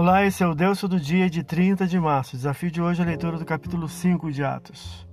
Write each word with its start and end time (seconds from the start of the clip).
Olá, 0.00 0.24
esse 0.24 0.42
é 0.42 0.46
o 0.46 0.54
Deus 0.54 0.82
do 0.82 0.98
dia 0.98 1.28
de 1.28 1.44
30 1.44 1.86
de 1.86 2.00
março. 2.00 2.34
Desafio 2.34 2.70
de 2.70 2.80
hoje 2.80 3.02
é 3.02 3.04
a 3.04 3.06
leitura 3.06 3.36
do 3.36 3.44
capítulo 3.44 3.86
5 3.86 4.32
de 4.32 4.42
Atos. 4.42 5.06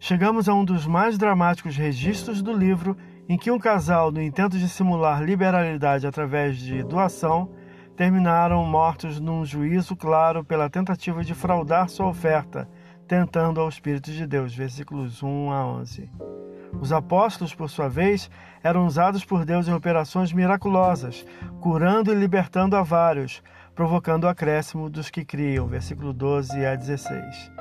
Chegamos 0.00 0.48
a 0.48 0.52
um 0.52 0.64
dos 0.64 0.84
mais 0.84 1.16
dramáticos 1.16 1.76
registros 1.76 2.42
do 2.42 2.52
livro 2.52 2.96
em 3.28 3.38
que 3.38 3.52
um 3.52 3.58
casal, 3.60 4.10
no 4.10 4.20
intento 4.20 4.58
de 4.58 4.68
simular 4.68 5.22
liberalidade 5.22 6.08
através 6.08 6.58
de 6.58 6.82
doação, 6.82 7.52
terminaram 7.96 8.64
mortos 8.64 9.20
num 9.20 9.44
juízo 9.44 9.94
claro 9.94 10.44
pela 10.44 10.68
tentativa 10.68 11.22
de 11.22 11.32
fraudar 11.32 11.88
sua 11.88 12.08
oferta, 12.08 12.68
tentando 13.06 13.60
ao 13.60 13.68
Espírito 13.68 14.10
de 14.10 14.26
Deus. 14.26 14.52
Versículos 14.52 15.22
1 15.22 15.52
a 15.52 15.64
11. 15.68 16.10
Os 16.80 16.92
apóstolos, 16.92 17.54
por 17.54 17.70
sua 17.70 17.88
vez, 17.88 18.28
eram 18.62 18.86
usados 18.86 19.24
por 19.24 19.44
Deus 19.44 19.68
em 19.68 19.72
operações 19.72 20.32
miraculosas, 20.32 21.24
curando 21.60 22.12
e 22.12 22.14
libertando 22.14 22.76
a 22.76 22.82
vários, 22.82 23.42
provocando 23.76 24.24
o 24.24 24.28
acréscimo 24.28 24.88
dos 24.88 25.10
que 25.10 25.24
criam. 25.24 25.68
Versículo 25.68 26.12
12 26.12 26.64
a 26.64 26.74
16. 26.74 27.52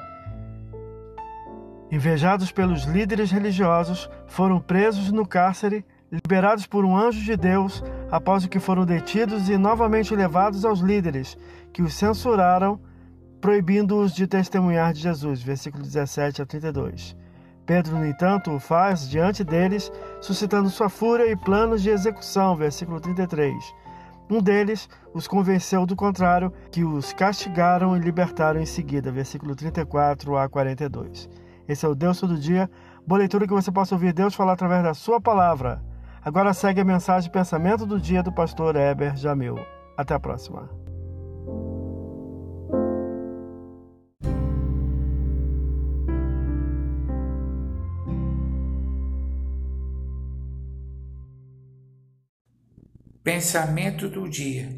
Invejados 1.92 2.52
pelos 2.52 2.86
líderes 2.86 3.30
religiosos, 3.30 4.10
foram 4.26 4.60
presos 4.60 5.12
no 5.12 5.28
cárcere, 5.28 5.86
liberados 6.12 6.66
por 6.66 6.84
um 6.86 6.98
anjo 6.98 7.22
de 7.24 7.36
Deus, 7.36 7.84
após 8.10 8.46
o 8.46 8.50
que 8.50 8.60
foram 8.60 8.86
detidos 8.86 9.50
e 9.50 9.58
novamente 9.58 10.16
levados 10.16 10.66
aos 10.66 10.80
líderes, 10.80 11.38
que 11.72 11.84
os 11.84 11.94
censuraram, 11.94 12.80
proibindo-os 13.40 14.16
de 14.16 14.26
testemunhar 14.26 14.94
de 14.94 15.02
Jesus. 15.02 15.44
Versículo 15.44 15.84
17 15.84 16.42
a 16.42 16.46
32. 16.46 17.16
Pedro, 17.66 17.98
no 17.98 18.06
entanto, 18.06 18.52
o 18.52 18.60
faz 18.60 19.10
diante 19.10 19.44
deles, 19.44 19.92
suscitando 20.22 20.70
sua 20.70 20.88
fúria 20.88 21.30
e 21.30 21.36
planos 21.36 21.84
de 21.84 21.90
execução. 21.90 22.56
Versículo 22.56 23.00
33. 23.00 23.54
Um 24.30 24.42
deles 24.42 24.90
os 25.14 25.28
convenceu 25.28 25.86
do 25.86 25.96
contrário, 25.96 26.52
que 26.72 26.84
os 26.84 27.14
castigaram 27.14 27.96
e 27.96 28.00
libertaram 28.00 28.60
em 28.60 28.66
seguida. 28.66 29.12
Versículo 29.12 29.56
34 29.56 30.38
a 30.38 30.50
42. 30.50 31.30
Esse 31.68 31.86
é 31.86 31.90
o 31.90 31.96
Deus 31.96 32.20
todo 32.20 32.38
dia. 32.38 32.70
Boa 33.06 33.20
leitura 33.20 33.48
que 33.48 33.54
você 33.54 33.72
possa 33.72 33.96
ouvir 33.96 34.14
Deus 34.14 34.34
falar 34.34 34.54
através 34.54 34.84
da 34.84 34.94
sua 34.94 35.22
palavra. 35.22 35.82
Agora 36.24 36.54
segue 36.54 36.82
a 36.82 36.86
mensagem 36.86 37.32
pensamento 37.32 37.86
do 37.86 38.00
dia 38.00 38.24
do 38.24 38.32
pastor 38.32 38.76
Heber 38.76 39.16
Jamil. 39.16 39.60
Até 39.96 40.16
a 40.16 40.20
próxima. 40.20 40.70
Pensamento 53.26 54.08
do 54.08 54.30
dia. 54.30 54.70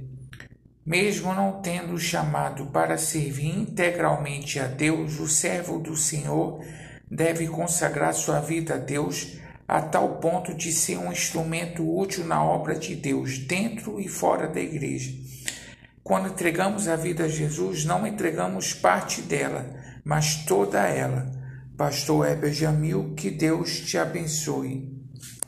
Mesmo 0.86 1.34
não 1.34 1.62
tendo 1.62 2.00
chamado 2.00 2.68
para 2.68 2.98
servir 2.98 3.50
integralmente 3.50 4.58
a 4.58 4.68
Deus, 4.68 5.20
o 5.20 5.28
servo 5.28 5.80
do 5.80 5.98
Senhor 5.98 6.64
deve 7.12 7.46
consagrar 7.50 8.14
sua 8.14 8.40
vida 8.40 8.76
a 8.76 8.78
Deus 8.78 9.38
a 9.68 9.82
tal 9.82 10.20
ponto 10.20 10.54
de 10.54 10.72
ser 10.72 10.98
um 10.98 11.12
instrumento 11.12 11.84
útil 11.94 12.24
na 12.24 12.42
obra 12.42 12.76
de 12.76 12.96
Deus, 12.96 13.38
dentro 13.38 14.00
e 14.00 14.08
fora 14.08 14.48
da 14.48 14.62
igreja. 14.62 15.12
Quando 16.02 16.30
entregamos 16.30 16.88
a 16.88 16.96
vida 16.96 17.26
a 17.26 17.28
Jesus, 17.28 17.84
não 17.84 18.08
entregamos 18.08 18.74
parte 18.74 19.22
dela, 19.22 19.76
mas 20.06 20.46
toda 20.46 20.88
ela. 20.88 21.30
Pastor 21.76 22.26
Heber 22.26 22.54
Jamil, 22.54 23.14
que 23.14 23.30
Deus 23.30 23.82
te 23.82 23.98
abençoe. 23.98 24.96